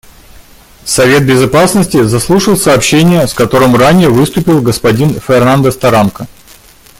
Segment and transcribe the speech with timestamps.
[0.83, 3.73] Совет Безопасности заслушал сообщение, с которым
[4.11, 6.25] выступил господин Фернандес-Таранко.